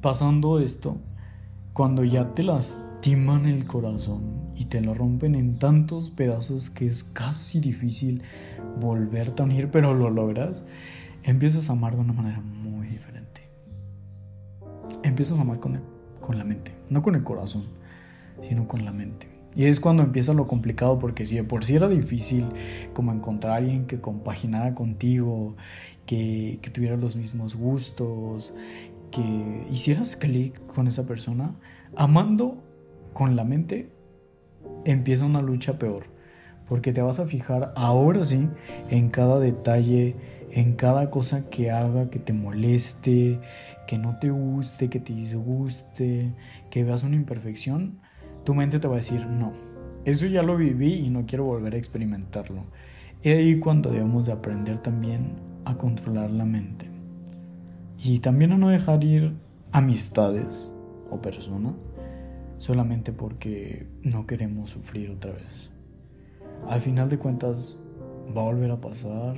pasando 0.00 0.60
esto, 0.60 0.98
cuando 1.72 2.04
ya 2.04 2.34
te 2.34 2.44
lastiman 2.44 3.46
el 3.46 3.66
corazón 3.66 4.50
y 4.54 4.66
te 4.66 4.80
lo 4.80 4.94
rompen 4.94 5.34
en 5.34 5.58
tantos 5.58 6.10
pedazos 6.10 6.70
que 6.70 6.86
es 6.86 7.04
casi 7.04 7.60
difícil 7.60 8.22
volverte 8.80 9.42
a 9.42 9.44
unir, 9.44 9.70
pero 9.70 9.94
lo 9.94 10.10
logras, 10.10 10.64
empiezas 11.22 11.68
a 11.68 11.72
amar 11.72 11.94
de 11.94 12.00
una 12.00 12.12
manera 12.12 12.40
muy 12.40 12.86
diferente. 12.86 13.48
Empiezas 15.02 15.38
a 15.38 15.42
amar 15.42 15.58
con, 15.58 15.80
con 16.20 16.38
la 16.38 16.44
mente, 16.44 16.76
no 16.90 17.02
con 17.02 17.14
el 17.14 17.24
corazón, 17.24 17.64
sino 18.42 18.68
con 18.68 18.84
la 18.84 18.92
mente. 18.92 19.37
Y 19.56 19.64
es 19.64 19.80
cuando 19.80 20.02
empieza 20.02 20.34
lo 20.34 20.46
complicado, 20.46 20.98
porque 20.98 21.26
si 21.26 21.36
de 21.36 21.44
por 21.44 21.64
sí 21.64 21.74
era 21.74 21.88
difícil 21.88 22.46
como 22.94 23.12
encontrar 23.12 23.54
a 23.54 23.56
alguien 23.56 23.86
que 23.86 24.00
compaginara 24.00 24.74
contigo, 24.74 25.56
que, 26.06 26.58
que 26.62 26.70
tuviera 26.70 26.96
los 26.96 27.16
mismos 27.16 27.56
gustos, 27.56 28.54
que 29.10 29.66
hicieras 29.70 30.16
clic 30.16 30.64
con 30.66 30.86
esa 30.86 31.06
persona, 31.06 31.56
amando 31.96 32.62
con 33.12 33.36
la 33.36 33.44
mente, 33.44 33.90
empieza 34.84 35.24
una 35.24 35.42
lucha 35.42 35.78
peor. 35.78 36.06
Porque 36.68 36.92
te 36.92 37.00
vas 37.00 37.18
a 37.18 37.26
fijar 37.26 37.72
ahora 37.76 38.24
sí 38.24 38.48
en 38.90 39.08
cada 39.08 39.38
detalle, 39.38 40.16
en 40.50 40.74
cada 40.74 41.10
cosa 41.10 41.48
que 41.48 41.70
haga 41.70 42.10
que 42.10 42.18
te 42.18 42.34
moleste, 42.34 43.40
que 43.86 43.98
no 43.98 44.18
te 44.18 44.30
guste, 44.30 44.90
que 44.90 45.00
te 45.00 45.14
disguste, 45.14 46.34
que 46.70 46.84
veas 46.84 47.04
una 47.04 47.16
imperfección. 47.16 48.00
Tu 48.48 48.54
mente 48.54 48.78
te 48.80 48.88
va 48.88 48.94
a 48.94 48.96
decir, 48.96 49.26
no, 49.26 49.52
eso 50.06 50.24
ya 50.24 50.42
lo 50.42 50.56
viví 50.56 50.94
y 51.04 51.10
no 51.10 51.26
quiero 51.26 51.44
volver 51.44 51.74
a 51.74 51.76
experimentarlo. 51.76 52.62
Y 53.22 53.28
ahí 53.28 53.58
cuando 53.58 53.90
debemos 53.90 54.24
de 54.24 54.32
aprender 54.32 54.78
también 54.78 55.34
a 55.66 55.76
controlar 55.76 56.30
la 56.30 56.46
mente. 56.46 56.90
Y 58.02 58.20
también 58.20 58.52
a 58.52 58.56
no 58.56 58.70
dejar 58.70 59.04
ir 59.04 59.34
amistades 59.70 60.74
o 61.10 61.20
personas 61.20 61.74
solamente 62.56 63.12
porque 63.12 63.86
no 64.02 64.26
queremos 64.26 64.70
sufrir 64.70 65.10
otra 65.10 65.32
vez. 65.32 65.68
Al 66.68 66.80
final 66.80 67.10
de 67.10 67.18
cuentas 67.18 67.78
va 68.34 68.40
a 68.40 68.46
volver 68.46 68.70
a 68.70 68.80
pasar 68.80 69.36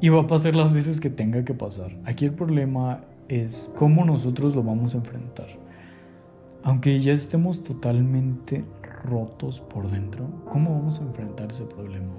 y 0.00 0.08
va 0.08 0.22
a 0.22 0.26
pasar 0.26 0.56
las 0.56 0.72
veces 0.72 1.00
que 1.00 1.10
tenga 1.10 1.44
que 1.44 1.54
pasar. 1.54 1.96
Aquí 2.04 2.24
el 2.24 2.34
problema 2.34 3.04
es 3.28 3.72
cómo 3.78 4.04
nosotros 4.04 4.56
lo 4.56 4.64
vamos 4.64 4.96
a 4.96 4.98
enfrentar. 4.98 5.61
Aunque 6.64 7.00
ya 7.00 7.12
estemos 7.12 7.64
totalmente 7.64 8.64
rotos 9.04 9.60
por 9.60 9.90
dentro, 9.90 10.28
¿cómo 10.48 10.74
vamos 10.74 11.00
a 11.00 11.04
enfrentar 11.04 11.50
ese 11.50 11.64
problema? 11.64 12.12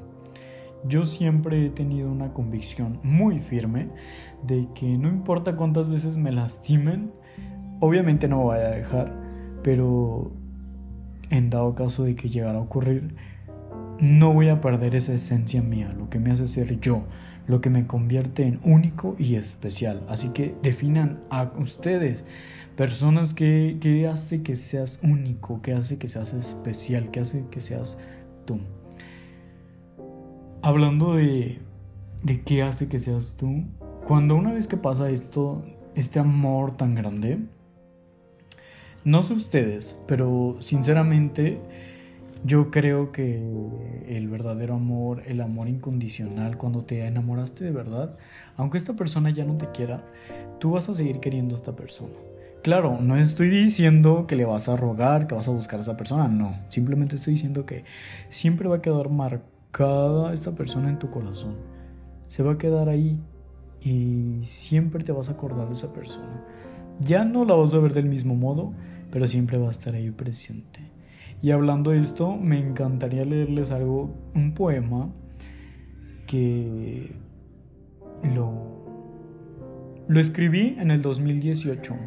yo 0.85 1.05
siempre 1.05 1.65
he 1.65 1.69
tenido 1.69 2.11
una 2.11 2.33
convicción 2.33 2.99
muy 3.03 3.39
firme 3.39 3.89
de 4.45 4.67
que 4.75 4.97
no 4.97 5.07
importa 5.07 5.55
cuántas 5.55 5.89
veces 5.89 6.17
me 6.17 6.31
lastimen, 6.31 7.11
obviamente 7.79 8.27
no 8.27 8.39
voy 8.39 8.57
a 8.57 8.69
dejar, 8.69 9.17
pero 9.63 10.31
en 11.29 11.49
dado 11.49 11.73
caso 11.75 12.03
de 12.03 12.15
que 12.15 12.29
llegara 12.29 12.59
a 12.59 12.61
ocurrir, 12.61 13.15
no 13.99 14.33
voy 14.33 14.49
a 14.49 14.59
perder 14.59 14.95
esa 14.95 15.13
esencia 15.13 15.61
mía, 15.61 15.93
lo 15.97 16.09
que 16.09 16.19
me 16.19 16.31
hace 16.31 16.47
ser 16.47 16.79
yo, 16.79 17.05
lo 17.47 17.61
que 17.61 17.69
me 17.69 17.87
convierte 17.87 18.45
en 18.45 18.59
único 18.63 19.15
y 19.19 19.35
especial. 19.35 20.03
Así 20.07 20.29
que 20.29 20.55
definan 20.61 21.23
a 21.29 21.51
ustedes, 21.57 22.25
personas 22.75 23.33
que, 23.33 23.77
que 23.81 24.07
hace 24.07 24.43
que 24.43 24.55
seas 24.55 24.99
único, 25.03 25.61
que 25.61 25.73
hace 25.73 25.97
que 25.97 26.07
seas 26.07 26.33
especial, 26.33 27.11
que 27.11 27.19
hace 27.19 27.45
que 27.49 27.61
seas 27.61 27.97
tú. 28.45 28.59
Hablando 30.61 31.15
de, 31.15 31.59
de 32.23 32.41
qué 32.41 32.63
hace 32.63 32.87
que 32.87 32.99
seas 32.99 33.35
tú, 33.37 33.65
cuando 34.07 34.35
una 34.35 34.51
vez 34.53 34.67
que 34.67 34.77
pasa 34.77 35.09
esto, 35.09 35.65
este 35.95 36.19
amor 36.19 36.77
tan 36.77 36.95
grande, 36.95 37.39
no 39.05 39.21
sé 39.21 39.33
ustedes, 39.33 39.99
pero 40.07 40.55
sinceramente 40.59 41.59
yo 42.43 42.71
creo 42.71 43.11
que 43.11 43.41
el 44.07 44.27
verdadero 44.27 44.75
amor, 44.75 45.23
el 45.25 45.41
amor 45.41 45.67
incondicional, 45.67 46.57
cuando 46.57 46.83
te 46.83 47.05
enamoraste 47.05 47.63
de 47.63 47.71
verdad, 47.71 48.15
aunque 48.57 48.77
esta 48.77 48.93
persona 48.93 49.29
ya 49.29 49.45
no 49.45 49.57
te 49.57 49.71
quiera, 49.71 50.05
tú 50.59 50.71
vas 50.71 50.89
a 50.89 50.93
seguir 50.93 51.19
queriendo 51.19 51.55
a 51.55 51.57
esta 51.57 51.75
persona. 51.75 52.13
Claro, 52.63 52.99
no 53.01 53.17
estoy 53.17 53.49
diciendo 53.49 54.25
que 54.27 54.35
le 54.35 54.45
vas 54.45 54.69
a 54.69 54.77
rogar, 54.77 55.27
que 55.27 55.35
vas 55.35 55.47
a 55.47 55.51
buscar 55.51 55.79
a 55.79 55.81
esa 55.81 55.97
persona, 55.97 56.27
no. 56.27 56.55
Simplemente 56.69 57.17
estoy 57.17 57.33
diciendo 57.33 57.65
que 57.65 57.83
siempre 58.29 58.69
va 58.69 58.77
a 58.77 58.81
quedar 58.81 59.09
marcado 59.09 59.53
cada 59.73 60.33
esta 60.33 60.51
persona 60.51 60.87
en 60.87 60.99
tu 60.99 61.09
corazón. 61.09 61.57
Se 62.27 62.43
va 62.43 62.53
a 62.53 62.57
quedar 62.57 62.89
ahí 62.89 63.19
y 63.81 64.37
siempre 64.43 65.03
te 65.03 65.11
vas 65.11 65.29
a 65.29 65.33
acordar 65.33 65.67
de 65.67 65.73
esa 65.73 65.91
persona. 65.91 66.45
Ya 66.99 67.25
no 67.25 67.43
la 67.43 67.55
vas 67.55 67.73
a 67.73 67.79
ver 67.79 67.93
del 67.93 68.05
mismo 68.05 68.35
modo, 68.35 68.71
pero 69.11 69.27
siempre 69.27 69.57
va 69.57 69.67
a 69.67 69.71
estar 69.71 69.95
ahí 69.95 70.11
presente. 70.11 70.92
Y 71.43 71.51
hablando 71.51 71.91
de 71.91 71.99
esto, 71.99 72.37
me 72.37 72.57
encantaría 72.57 73.25
leerles 73.25 73.73
algo, 73.73 74.15
un 74.33 74.53
poema 74.53 75.09
que 76.25 77.17
lo, 78.33 78.85
lo 80.07 80.19
escribí 80.21 80.77
en 80.79 80.89
el 80.89 81.01
2018. 81.01 81.97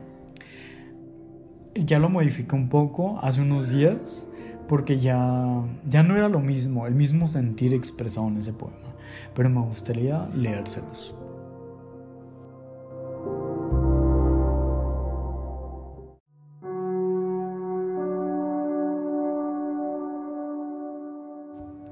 Ya 1.74 1.98
lo 1.98 2.08
modifiqué 2.08 2.54
un 2.54 2.70
poco 2.70 3.18
hace 3.20 3.42
unos 3.42 3.68
días 3.68 4.26
porque 4.68 4.98
ya, 4.98 5.62
ya 5.86 6.02
no 6.02 6.16
era 6.16 6.30
lo 6.30 6.40
mismo, 6.40 6.86
el 6.86 6.94
mismo 6.94 7.28
sentir 7.28 7.74
expresado 7.74 8.28
en 8.28 8.38
ese 8.38 8.54
poema, 8.54 8.94
pero 9.34 9.50
me 9.50 9.60
gustaría 9.60 10.30
leérselos. 10.34 11.14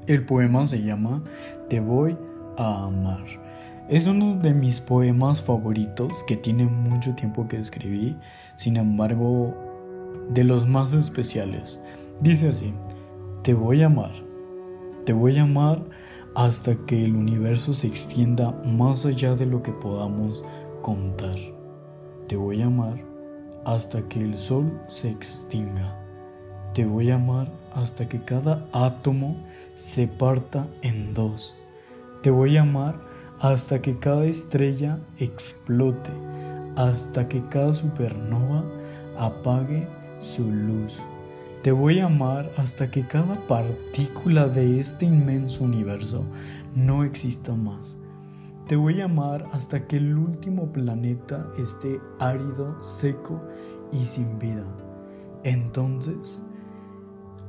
El 0.07 0.25
poema 0.27 0.67
se 0.67 0.83
llama 0.83 1.23
Te 1.69 1.81
voy 1.81 2.17
a 2.57 2.85
amar. 2.85 3.25
Es 3.89 4.07
uno 4.07 4.35
de 4.37 4.55
mis 4.55 4.81
poemas 4.81 5.43
favoritos 5.43 6.25
que 6.25 6.37
tiene 6.37 6.67
mucho 6.67 7.15
tiempo 7.15 7.49
que 7.49 7.57
escribí, 7.57 8.17
sin 8.57 8.77
embargo, 8.77 9.55
de 10.31 10.45
los 10.45 10.67
más 10.67 10.95
especiales 10.95 11.83
Dice 12.21 12.49
así, 12.49 12.73
te 13.43 13.55
voy 13.55 13.83
a 13.83 13.87
amar, 13.87 14.13
te 15.05 15.13
voy 15.13 15.37
a 15.39 15.43
amar 15.43 15.85
hasta 16.35 16.75
que 16.87 17.05
el 17.05 17.17
universo 17.17 17.73
se 17.73 17.89
extienda 17.89 18.53
más 18.65 19.05
allá 19.05 19.35
de 19.35 19.47
lo 19.47 19.63
que 19.63 19.73
podamos 19.73 20.45
contar. 20.81 21.37
Te 22.29 22.37
voy 22.37 22.63
a 22.63 22.67
amar 22.67 23.05
hasta 23.65 24.09
que 24.09 24.23
el 24.23 24.35
sol 24.37 24.81
se 24.87 25.11
extinga. 25.11 26.04
Te 26.75 26.85
voy 26.85 27.13
a 27.13 27.15
amar 27.15 27.53
hasta 27.73 28.09
que 28.09 28.25
cada 28.25 28.67
átomo 28.73 29.37
se 29.75 30.09
parta 30.09 30.67
en 30.83 31.15
dos. 31.15 31.57
Te 32.21 32.31
voy 32.31 32.57
a 32.57 32.63
amar 32.63 33.01
hasta 33.39 33.81
que 33.81 33.97
cada 34.01 34.25
estrella 34.25 34.99
explote, 35.19 36.11
hasta 36.75 37.29
que 37.29 37.47
cada 37.49 37.75
supernova 37.75 38.65
apague 39.17 39.87
su 40.19 40.51
luz. 40.51 41.01
Te 41.63 41.71
voy 41.71 42.01
a 42.01 42.07
amar 42.07 42.51
hasta 42.57 42.91
que 42.91 43.07
cada 43.07 43.47
partícula 43.47 44.49
de 44.49 44.81
este 44.81 45.07
inmenso 45.07 45.63
universo 45.63 46.25
no 46.75 47.05
exista 47.05 47.55
más. 47.55 47.97
Te 48.67 48.75
voy 48.75 49.01
a 49.01 49.05
amar 49.05 49.47
hasta 49.53 49.87
que 49.87 49.99
el 49.99 50.19
último 50.19 50.73
planeta 50.73 51.47
esté 51.57 52.01
árido, 52.19 52.83
seco 52.83 53.41
y 53.93 54.07
sin 54.07 54.41
vida. 54.41 54.65
Entonces, 55.45 56.43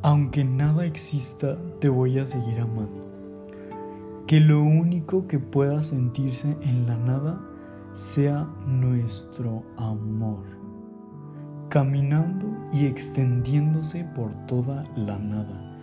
aunque 0.02 0.44
nada 0.44 0.86
exista, 0.86 1.58
te 1.80 1.90
voy 1.90 2.20
a 2.20 2.25
seguir 2.25 2.60
amando. 2.60 3.06
Que 4.28 4.40
lo 4.40 4.62
único 4.62 5.28
que 5.28 5.40
pueda 5.40 5.84
sentirse 5.84 6.58
en 6.62 6.88
la 6.88 6.98
nada 6.98 7.40
sea 7.94 8.48
nuestro 8.68 9.64
amor 9.78 10.56
caminando 11.75 12.48
y 12.72 12.86
extendiéndose 12.86 14.06
por 14.16 14.34
toda 14.46 14.86
la 14.96 15.20
nada, 15.20 15.78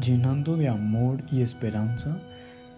llenando 0.00 0.56
de 0.56 0.70
amor 0.70 1.22
y 1.30 1.42
esperanza 1.42 2.18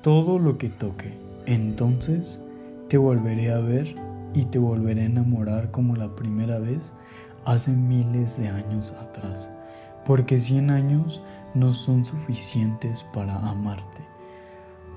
todo 0.03 0.41
lo 0.41 0.59
que 0.59 0.69
toque. 0.69 1.17
Entonces 1.47 2.41
te 2.89 2.97
volveré 2.97 3.53
a 3.53 3.61
ver 3.61 3.95
y 4.35 4.47
te 4.47 4.59
volveré 4.59 5.03
a 5.03 5.07
enamorar 5.07 5.71
como 5.71 5.95
la 5.95 6.15
primera 6.17 6.59
vez, 6.59 6.93
hace 7.45 7.71
miles 7.71 8.37
de 8.37 8.49
años 8.49 8.93
atrás, 9.01 9.49
porque 10.07 10.39
100 10.39 10.71
años 10.71 11.23
no 11.55 11.73
son 11.73 12.05
suficientes 12.05 13.03
para 13.03 13.37
amarte. 13.49 14.03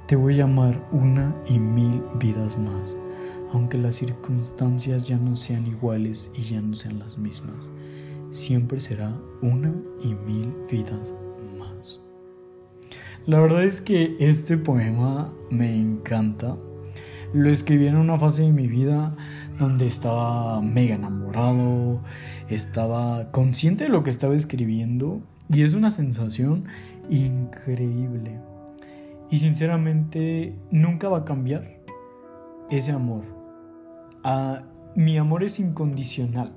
Te 0.07 0.15
voy 0.15 0.41
a 0.41 0.45
amar 0.45 0.87
una 0.91 1.35
y 1.47 1.57
mil 1.57 2.03
vidas 2.19 2.57
más, 2.57 2.97
aunque 3.53 3.77
las 3.77 3.95
circunstancias 3.95 5.07
ya 5.07 5.17
no 5.17 5.35
sean 5.35 5.67
iguales 5.67 6.31
y 6.35 6.43
ya 6.43 6.61
no 6.61 6.75
sean 6.75 6.99
las 6.99 7.17
mismas. 7.17 7.69
Siempre 8.31 8.79
será 8.79 9.11
una 9.41 9.73
y 10.03 10.13
mil 10.13 10.53
vidas 10.69 11.15
más. 11.57 12.01
La 13.25 13.39
verdad 13.39 13.63
es 13.63 13.81
que 13.81 14.15
este 14.19 14.57
poema 14.57 15.33
me 15.49 15.75
encanta. 15.75 16.57
Lo 17.33 17.49
escribí 17.49 17.87
en 17.87 17.97
una 17.97 18.17
fase 18.17 18.43
de 18.43 18.51
mi 18.51 18.67
vida 18.67 19.15
donde 19.59 19.85
estaba 19.85 20.61
mega 20.61 20.95
enamorado, 20.95 22.01
estaba 22.49 23.31
consciente 23.31 23.85
de 23.85 23.89
lo 23.89 24.03
que 24.03 24.09
estaba 24.09 24.35
escribiendo 24.35 25.21
y 25.51 25.63
es 25.63 25.73
una 25.73 25.89
sensación 25.89 26.65
increíble. 27.09 28.39
Y 29.31 29.37
sinceramente 29.39 30.55
nunca 30.71 31.09
va 31.09 31.19
a 31.19 31.25
cambiar 31.25 31.79
ese 32.69 32.91
amor. 32.91 33.23
Ah, 34.23 34.63
mi 34.95 35.17
amor 35.17 35.43
es 35.43 35.59
incondicional. 35.59 36.53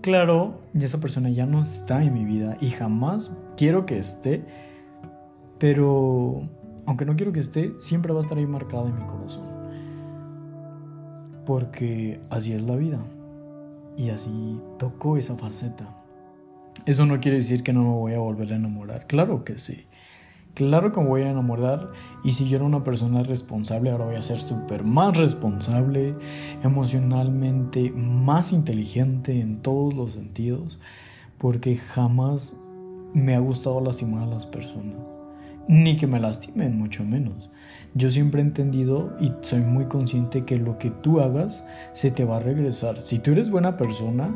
Claro, 0.00 0.62
esa 0.74 1.00
persona 1.00 1.28
ya 1.28 1.44
no 1.46 1.60
está 1.60 2.02
en 2.02 2.14
mi 2.14 2.24
vida 2.24 2.56
y 2.60 2.68
jamás 2.70 3.32
quiero 3.56 3.84
que 3.84 3.98
esté, 3.98 4.44
pero 5.58 6.48
aunque 6.86 7.04
no 7.04 7.16
quiero 7.16 7.32
que 7.32 7.40
esté, 7.40 7.74
siempre 7.78 8.12
va 8.12 8.20
a 8.20 8.22
estar 8.22 8.38
ahí 8.38 8.46
marcado 8.46 8.88
en 8.88 8.96
mi 8.96 9.04
corazón. 9.04 9.46
Porque 11.44 12.20
así 12.30 12.52
es 12.52 12.62
la 12.62 12.76
vida. 12.76 13.04
Y 13.98 14.10
así 14.10 14.60
tocó 14.78 15.16
esa 15.16 15.36
faceta. 15.36 16.02
Eso 16.86 17.04
no 17.04 17.20
quiere 17.20 17.38
decir 17.38 17.62
que 17.62 17.72
no 17.72 17.82
me 17.82 17.90
voy 17.90 18.14
a 18.14 18.20
volver 18.20 18.52
a 18.52 18.56
enamorar. 18.56 19.06
Claro 19.06 19.44
que 19.44 19.58
sí. 19.58 19.86
Claro 20.54 20.92
que 20.92 21.00
me 21.00 21.06
voy 21.06 21.22
a 21.22 21.30
enamorar 21.30 21.90
y 22.24 22.32
si 22.32 22.48
yo 22.48 22.56
era 22.56 22.64
una 22.64 22.82
persona 22.82 23.22
responsable, 23.22 23.90
ahora 23.90 24.06
voy 24.06 24.16
a 24.16 24.22
ser 24.22 24.38
súper 24.38 24.82
más 24.82 25.16
responsable, 25.16 26.16
emocionalmente 26.64 27.92
más 27.92 28.52
inteligente 28.52 29.40
en 29.40 29.62
todos 29.62 29.94
los 29.94 30.14
sentidos, 30.14 30.80
porque 31.38 31.76
jamás 31.76 32.56
me 33.14 33.36
ha 33.36 33.38
gustado 33.38 33.80
lastimar 33.80 34.24
a 34.24 34.26
las 34.26 34.46
personas, 34.46 35.20
ni 35.68 35.96
que 35.96 36.06
me 36.06 36.18
lastimen, 36.18 36.76
mucho 36.76 37.04
menos. 37.04 37.50
Yo 37.94 38.10
siempre 38.10 38.40
he 38.40 38.44
entendido 38.44 39.16
y 39.20 39.32
soy 39.42 39.60
muy 39.60 39.84
consciente 39.84 40.44
que 40.44 40.56
lo 40.56 40.78
que 40.78 40.90
tú 40.90 41.20
hagas 41.20 41.66
se 41.92 42.10
te 42.10 42.24
va 42.24 42.38
a 42.38 42.40
regresar. 42.40 43.02
Si 43.02 43.18
tú 43.18 43.32
eres 43.32 43.50
buena 43.50 43.76
persona, 43.76 44.34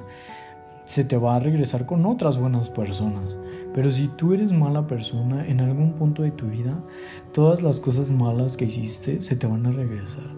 se 0.84 1.04
te 1.04 1.16
va 1.16 1.36
a 1.36 1.40
regresar 1.40 1.86
con 1.86 2.04
otras 2.06 2.38
buenas 2.38 2.68
personas. 2.68 3.38
Pero 3.72 3.90
si 3.90 4.08
tú 4.08 4.34
eres 4.34 4.52
mala 4.52 4.86
persona, 4.86 5.46
en 5.46 5.60
algún 5.60 5.94
punto 5.94 6.22
de 6.22 6.32
tu 6.32 6.46
vida, 6.46 6.84
todas 7.32 7.62
las 7.62 7.80
cosas 7.80 8.10
malas 8.10 8.56
que 8.56 8.66
hiciste 8.66 9.22
se 9.22 9.36
te 9.36 9.46
van 9.46 9.66
a 9.66 9.72
regresar. 9.72 10.30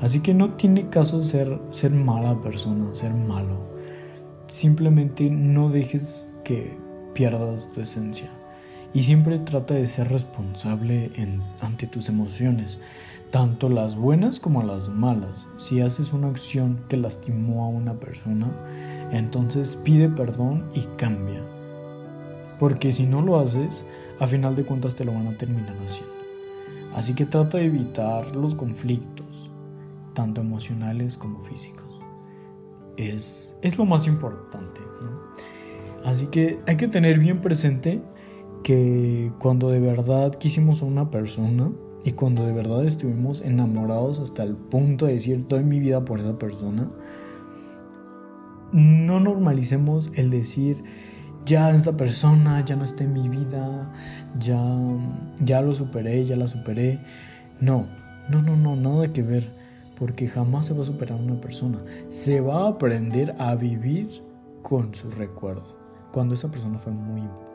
Así 0.00 0.20
que 0.20 0.34
no 0.34 0.54
tiene 0.54 0.88
caso 0.88 1.22
ser, 1.22 1.60
ser 1.70 1.92
mala 1.92 2.40
persona, 2.40 2.94
ser 2.94 3.12
malo. 3.14 3.68
Simplemente 4.46 5.30
no 5.30 5.68
dejes 5.68 6.36
que 6.42 6.76
pierdas 7.14 7.70
tu 7.70 7.80
esencia. 7.80 8.39
Y 8.92 9.04
siempre 9.04 9.38
trata 9.38 9.74
de 9.74 9.86
ser 9.86 10.08
responsable 10.08 11.10
ante 11.60 11.86
tus 11.86 12.08
emociones, 12.08 12.80
tanto 13.30 13.68
las 13.68 13.96
buenas 13.96 14.40
como 14.40 14.62
las 14.62 14.88
malas. 14.88 15.48
Si 15.56 15.80
haces 15.80 16.12
una 16.12 16.28
acción 16.28 16.80
que 16.88 16.96
lastimó 16.96 17.64
a 17.64 17.68
una 17.68 17.94
persona, 17.94 18.52
entonces 19.12 19.76
pide 19.76 20.08
perdón 20.08 20.68
y 20.74 20.80
cambia. 20.96 21.42
Porque 22.58 22.90
si 22.90 23.06
no 23.06 23.22
lo 23.22 23.38
haces, 23.38 23.86
a 24.18 24.26
final 24.26 24.56
de 24.56 24.64
cuentas 24.64 24.96
te 24.96 25.04
lo 25.04 25.12
van 25.12 25.28
a 25.28 25.36
terminar 25.38 25.76
haciendo. 25.84 26.14
Así 26.94 27.14
que 27.14 27.26
trata 27.26 27.58
de 27.58 27.66
evitar 27.66 28.34
los 28.34 28.56
conflictos, 28.56 29.52
tanto 30.14 30.40
emocionales 30.40 31.16
como 31.16 31.40
físicos. 31.40 32.00
Es, 32.96 33.56
es 33.62 33.78
lo 33.78 33.84
más 33.84 34.08
importante. 34.08 34.80
Así 36.04 36.26
que 36.26 36.60
hay 36.66 36.76
que 36.76 36.88
tener 36.88 37.18
bien 37.18 37.40
presente 37.40 38.02
que 38.70 39.32
cuando 39.40 39.68
de 39.70 39.80
verdad 39.80 40.32
quisimos 40.36 40.80
a 40.80 40.84
una 40.84 41.10
persona 41.10 41.72
y 42.04 42.12
cuando 42.12 42.46
de 42.46 42.52
verdad 42.52 42.84
estuvimos 42.84 43.42
enamorados 43.42 44.20
hasta 44.20 44.44
el 44.44 44.54
punto 44.54 45.06
de 45.06 45.14
decir 45.14 45.48
toda 45.48 45.60
mi 45.62 45.80
vida 45.80 46.04
por 46.04 46.20
esa 46.20 46.38
persona, 46.38 46.88
no 48.72 49.18
normalicemos 49.18 50.12
el 50.14 50.30
decir, 50.30 50.84
ya 51.44 51.72
esta 51.72 51.96
persona 51.96 52.64
ya 52.64 52.76
no 52.76 52.84
está 52.84 53.02
en 53.02 53.12
mi 53.12 53.28
vida, 53.28 53.92
ya, 54.38 54.62
ya 55.40 55.62
lo 55.62 55.74
superé, 55.74 56.24
ya 56.24 56.36
la 56.36 56.46
superé. 56.46 57.00
No, 57.60 57.88
no, 58.30 58.40
no, 58.40 58.54
no, 58.54 58.76
nada 58.76 59.12
que 59.12 59.24
ver, 59.24 59.50
porque 59.98 60.28
jamás 60.28 60.66
se 60.66 60.74
va 60.74 60.82
a 60.82 60.84
superar 60.84 61.18
una 61.20 61.40
persona. 61.40 61.80
Se 62.06 62.40
va 62.40 62.66
a 62.66 62.68
aprender 62.68 63.34
a 63.40 63.56
vivir 63.56 64.22
con 64.62 64.94
su 64.94 65.10
recuerdo, 65.10 65.76
cuando 66.12 66.36
esa 66.36 66.52
persona 66.52 66.78
fue 66.78 66.92
muy 66.92 67.22
importante. 67.22 67.49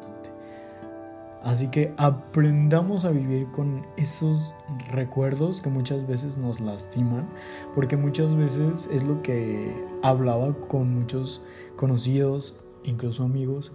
Así 1.45 1.67
que 1.67 1.93
aprendamos 1.97 3.05
a 3.05 3.12
vivir 3.12 3.45
con 3.51 3.86
esos 3.97 4.55
recuerdos 4.91 5.62
que 5.62 5.69
muchas 5.69 6.08
veces 6.08 6.39
nos 6.39 6.60
lastiman, 6.60 7.29
porque 7.75 7.95
muchas 7.97 8.34
veces 8.34 8.89
es 8.91 9.03
lo 9.03 9.21
que 9.21 9.86
hablaba 10.01 10.58
con 10.67 10.91
muchos 10.95 11.43
conocidos, 11.75 12.60
incluso 12.84 13.23
amigos, 13.23 13.71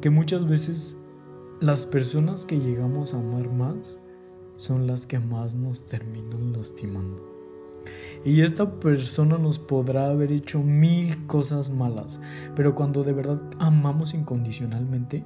que 0.00 0.10
muchas 0.10 0.48
veces 0.48 0.96
las 1.60 1.86
personas 1.86 2.44
que 2.44 2.58
llegamos 2.58 3.14
a 3.14 3.18
amar 3.18 3.52
más 3.52 4.00
son 4.56 4.88
las 4.88 5.06
que 5.06 5.20
más 5.20 5.54
nos 5.54 5.86
terminan 5.86 6.52
lastimando. 6.52 7.24
Y 8.24 8.40
esta 8.40 8.80
persona 8.80 9.38
nos 9.38 9.60
podrá 9.60 10.06
haber 10.06 10.32
hecho 10.32 10.60
mil 10.60 11.28
cosas 11.28 11.70
malas, 11.70 12.20
pero 12.56 12.74
cuando 12.74 13.04
de 13.04 13.12
verdad 13.12 13.40
amamos 13.60 14.12
incondicionalmente, 14.12 15.24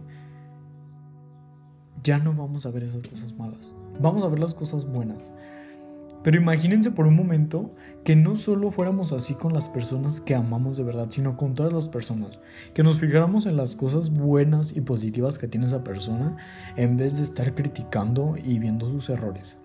ya 2.02 2.18
no 2.18 2.32
vamos 2.34 2.66
a 2.66 2.70
ver 2.70 2.82
esas 2.82 3.06
cosas 3.06 3.34
malas. 3.36 3.76
Vamos 4.00 4.22
a 4.22 4.28
ver 4.28 4.38
las 4.38 4.54
cosas 4.54 4.86
buenas. 4.86 5.32
Pero 6.22 6.36
imagínense 6.36 6.90
por 6.90 7.06
un 7.06 7.16
momento 7.16 7.74
que 8.04 8.14
no 8.14 8.36
solo 8.36 8.70
fuéramos 8.70 9.12
así 9.12 9.34
con 9.34 9.54
las 9.54 9.70
personas 9.70 10.20
que 10.20 10.34
amamos 10.34 10.76
de 10.76 10.84
verdad, 10.84 11.06
sino 11.08 11.36
con 11.36 11.54
todas 11.54 11.72
las 11.72 11.88
personas. 11.88 12.40
Que 12.74 12.82
nos 12.82 13.00
fijáramos 13.00 13.46
en 13.46 13.56
las 13.56 13.74
cosas 13.74 14.10
buenas 14.10 14.76
y 14.76 14.82
positivas 14.82 15.38
que 15.38 15.48
tiene 15.48 15.66
esa 15.66 15.82
persona 15.82 16.36
en 16.76 16.98
vez 16.98 17.16
de 17.16 17.22
estar 17.22 17.54
criticando 17.54 18.34
y 18.42 18.58
viendo 18.58 18.86
sus 18.88 19.08
errores. 19.08 19.58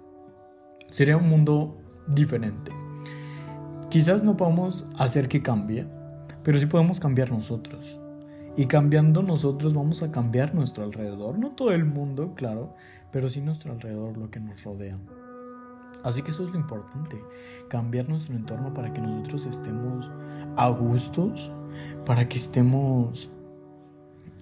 Sería 0.90 1.18
un 1.18 1.28
mundo 1.28 1.78
diferente. 2.08 2.72
Quizás 3.90 4.24
no 4.24 4.38
podamos 4.38 4.90
hacer 4.98 5.28
que 5.28 5.42
cambie, 5.42 5.88
pero 6.44 6.58
sí 6.58 6.68
podemos 6.68 7.02
cambiar 7.02 7.32
nosotros. 7.32 8.00
Y 8.58 8.68
cambiando 8.68 9.22
nosotros 9.22 9.74
vamos 9.74 10.02
a 10.04 10.12
cambiar 10.12 10.56
nuestro 10.56 10.84
alrededor. 10.84 11.38
No 11.38 11.52
todo 11.52 11.72
el 11.72 11.86
mundo, 11.86 12.34
claro, 12.36 12.74
pero 13.12 13.30
sí 13.30 13.42
nuestro 13.42 13.74
alrededor, 13.74 14.18
lo 14.18 14.30
que 14.30 14.40
nos 14.40 14.64
rodea. 14.64 14.98
Así 16.04 16.22
que 16.22 16.32
eso 16.32 16.44
es 16.44 16.52
lo 16.52 16.60
importante, 16.60 17.20
cambiar 17.68 18.08
nuestro 18.08 18.36
entorno 18.36 18.74
para 18.74 18.94
que 18.94 19.02
nosotros 19.02 19.48
estemos 19.48 20.12
a 20.56 20.70
gustos, 20.70 21.52
para 22.06 22.30
que 22.30 22.38
estemos 22.38 23.32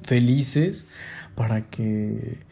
felices, 0.04 0.88
para 1.36 1.62
que 1.62 2.46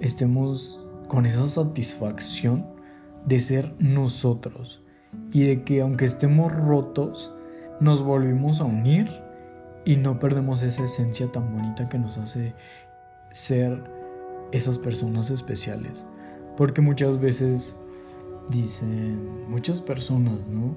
estemos 0.00 0.86
con 1.08 1.24
esa 1.24 1.46
satisfacción 1.46 2.66
de 3.24 3.40
ser 3.40 3.74
nosotros 3.78 4.82
y 5.32 5.44
de 5.44 5.62
que 5.64 5.80
aunque 5.80 6.04
estemos 6.04 6.52
rotos, 6.52 7.34
nos 7.80 8.02
volvimos 8.02 8.60
a 8.60 8.64
unir 8.64 9.21
y 9.84 9.96
no 9.96 10.18
perdemos 10.18 10.62
esa 10.62 10.84
esencia 10.84 11.30
tan 11.30 11.52
bonita 11.52 11.88
que 11.88 11.98
nos 11.98 12.18
hace 12.18 12.54
ser 13.32 13.82
esas 14.52 14.78
personas 14.78 15.30
especiales. 15.30 16.04
Porque 16.56 16.80
muchas 16.80 17.18
veces 17.18 17.76
dicen, 18.50 19.48
muchas 19.48 19.80
personas, 19.80 20.46
¿no? 20.48 20.76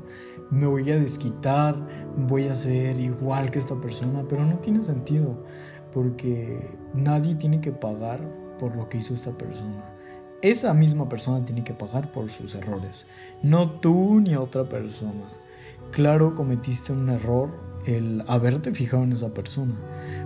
Me 0.49 0.67
voy 0.67 0.89
a 0.91 0.97
desquitar, 0.97 1.75
voy 2.17 2.47
a 2.47 2.55
ser 2.55 2.99
igual 2.99 3.51
que 3.51 3.59
esta 3.59 3.75
persona, 3.75 4.23
pero 4.29 4.45
no 4.45 4.59
tiene 4.59 4.83
sentido, 4.83 5.43
porque 5.91 6.77
nadie 6.93 7.35
tiene 7.35 7.61
que 7.61 7.71
pagar 7.71 8.19
por 8.59 8.75
lo 8.75 8.87
que 8.87 8.99
hizo 8.99 9.13
esta 9.13 9.31
persona. 9.37 9.93
Esa 10.41 10.73
misma 10.73 11.09
persona 11.09 11.43
tiene 11.43 11.63
que 11.63 11.73
pagar 11.73 12.11
por 12.11 12.29
sus 12.29 12.55
errores, 12.55 13.07
no 13.41 13.71
tú 13.79 14.19
ni 14.21 14.35
otra 14.35 14.65
persona. 14.65 15.23
Claro, 15.91 16.35
cometiste 16.35 16.93
un 16.93 17.09
error, 17.09 17.49
el 17.85 18.23
haberte 18.27 18.73
fijado 18.73 19.03
en 19.03 19.13
esa 19.13 19.33
persona. 19.33 19.75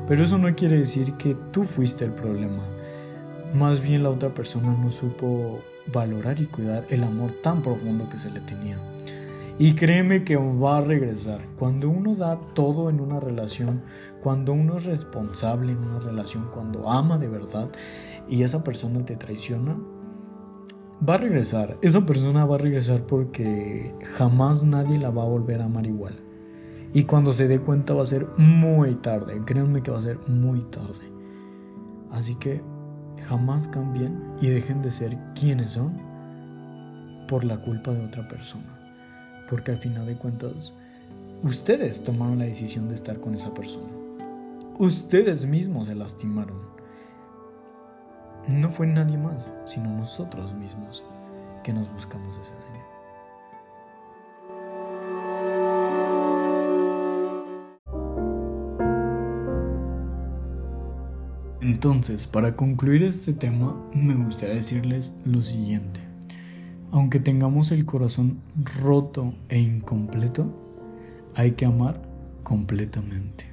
Pero 0.08 0.24
eso 0.24 0.38
no 0.38 0.54
quiere 0.56 0.78
decir 0.78 1.13
que 1.13 1.36
tú 1.52 1.63
fuiste 1.63 2.06
el 2.06 2.12
problema. 2.12 2.63
Más 3.54 3.82
bien 3.82 4.04
la 4.04 4.10
otra 4.10 4.34
persona 4.34 4.76
no 4.76 4.91
supo 4.91 5.60
valorar 5.91 6.39
y 6.39 6.45
cuidar 6.45 6.86
el 6.89 7.04
amor 7.04 7.32
tan 7.41 7.62
profundo 7.62 8.10
que 8.10 8.17
se 8.17 8.32
le 8.32 8.39
tenía. 8.41 8.78
Y 9.58 9.74
créeme 9.74 10.24
que 10.24 10.38
va 10.38 10.78
a 10.78 10.82
regresar. 10.82 11.41
Cuando 11.58 11.89
uno 11.89 12.15
da 12.15 12.39
todo 12.54 12.89
en 12.89 13.02
una 13.02 13.19
relación, 13.19 13.82
cuando 14.22 14.54
uno 14.54 14.78
es 14.78 14.86
responsable 14.86 15.74
en 15.74 15.80
una 15.80 16.00
relación, 16.00 16.50
cuando 16.54 16.89
ama 16.89 17.17
de 17.17 17.28
verdad 17.28 17.69
y 18.30 18.43
esa 18.43 18.63
persona 18.63 19.04
te 19.04 19.17
traiciona, 19.17 19.78
va 21.08 21.15
a 21.15 21.17
regresar. 21.17 21.78
Esa 21.82 22.06
persona 22.06 22.45
va 22.45 22.56
a 22.56 22.60
regresar 22.60 23.06
porque 23.06 23.93
jamás 24.15 24.63
nadie 24.63 24.98
la 24.98 25.10
va 25.10 25.24
a 25.24 25.28
volver 25.28 25.62
a 25.62 25.65
amar 25.65 25.86
igual. 25.86 26.29
Y 26.93 27.04
cuando 27.04 27.34
se 27.34 27.47
dé 27.47 27.60
cuenta 27.60 27.93
va 27.93 28.04
a 28.04 28.08
ser 28.08 28.28
muy 28.38 28.95
tarde. 28.95 29.41
Créanme 29.45 29.84
que 29.84 29.91
va 29.91 29.99
a 29.99 30.02
ser 30.02 30.19
muy 30.28 30.62
tarde. 30.62 31.12
Así 32.12 32.36
que 32.36 32.63
jamás 33.28 33.67
cambien 33.67 34.34
y 34.41 34.47
dejen 34.47 34.82
de 34.82 34.91
ser 34.91 35.17
quienes 35.36 35.71
son 35.71 36.02
por 37.28 37.43
la 37.43 37.62
culpa 37.62 37.91
de 37.91 38.04
otra 38.04 38.28
persona. 38.28 38.80
Porque 39.47 39.71
al 39.71 39.78
final 39.78 40.06
de 40.08 40.17
cuentas, 40.17 40.73
ustedes 41.43 42.04
tomaron 42.04 42.39
la 42.39 42.45
decisión 42.45 42.88
de 42.89 42.95
estar 42.95 43.19
con 43.19 43.36
esa 43.36 43.54
persona. 43.54 43.93
Ustedes 44.80 45.45
mismos 45.45 45.88
se 45.88 45.95
lastimaron. 45.95 46.58
No 48.56 48.69
fue 48.71 48.88
nadie 48.88 49.17
más, 49.17 49.52
sino 49.65 49.95
nosotros 49.95 50.54
mismos 50.54 51.04
que 51.63 51.73
nos 51.73 51.91
buscamos 51.93 52.38
ese 52.39 52.54
daño. 52.54 52.88
Entonces, 61.62 62.26
para 62.26 62.56
concluir 62.56 63.04
este 63.04 63.34
tema, 63.34 63.76
me 63.93 64.15
gustaría 64.15 64.56
decirles 64.56 65.13
lo 65.26 65.43
siguiente. 65.43 66.00
Aunque 66.91 67.19
tengamos 67.19 67.72
el 67.72 67.86
corazón 67.86 68.39
roto 68.82 69.34
e 69.50 69.60
incompleto, 69.60 70.56
hay 71.36 71.52
que 71.52 71.65
amar 71.65 72.02
completamente. 72.43 73.48